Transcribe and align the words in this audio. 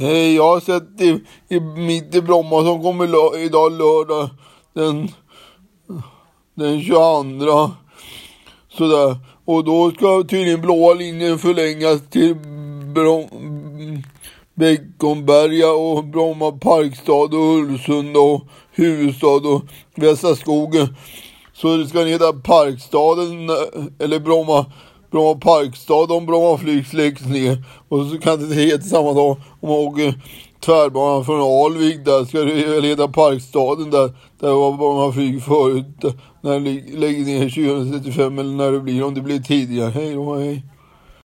Jag 0.00 0.44
har 0.48 0.60
sett 0.60 1.00
i, 1.00 1.20
i, 1.48 1.60
mitt 1.60 2.14
i 2.14 2.22
Bromma 2.22 2.62
som 2.62 2.82
kommer 2.82 3.06
lö, 3.06 3.38
idag 3.38 3.72
lördag 3.72 4.30
den, 4.74 5.08
den 6.54 6.82
22. 6.82 7.70
Sådär. 8.68 9.16
Och 9.44 9.64
då 9.64 9.90
ska 9.90 10.22
tydligen 10.22 10.60
blåa 10.60 10.94
linjen 10.94 11.38
förlängas 11.38 12.00
till 12.10 12.34
Brom, 12.94 13.26
Beckomberga 14.54 15.72
och 15.72 16.04
Bromma 16.04 16.52
Parkstad 16.52 17.12
och 17.36 17.58
Ulvsunda 17.58 18.20
och 18.20 18.42
huvudstad 18.72 19.48
och 19.48 19.62
Västra 19.94 20.34
skogen. 20.34 20.96
Så 21.52 21.76
det 21.76 21.88
ska 21.88 22.04
heta 22.04 22.32
Parkstaden 22.32 23.50
eller 23.98 24.20
Bromma, 24.20 24.66
Bromma 25.10 25.40
Parkstad 25.40 26.12
om 26.14 26.26
Bromma 26.26 26.58
flyg 26.58 26.94
läggs 26.94 27.26
ner. 27.26 27.64
Och 27.88 28.06
så 28.06 28.18
kan 28.18 28.48
det 28.48 28.54
heta 28.54 28.82
samma 28.82 29.12
dag 29.12 29.36
om 29.60 29.68
man 29.68 29.78
åker 29.78 30.14
tvärbanan 30.60 31.24
från 31.24 31.40
Alvik 31.40 32.04
där 32.04 32.24
ska 32.24 32.38
det 32.38 32.66
väl 32.66 32.84
heta 32.84 33.08
Parkstaden 33.08 33.90
där. 33.90 34.12
Där 34.40 34.52
var 34.52 34.76
Bromma 34.76 35.12
flyg 35.12 35.42
förut. 35.42 36.16
När 36.40 36.60
det 36.60 36.98
läggs 36.98 37.26
ner 37.26 37.48
2035 37.48 38.38
eller 38.38 38.56
när 38.56 38.72
det 38.72 38.80
blir, 38.80 39.04
om 39.04 39.14
det 39.14 39.20
blir 39.20 39.38
tidigare. 39.38 39.90
Hej 39.90 40.14
då, 40.14 40.34
hej. 40.34 40.62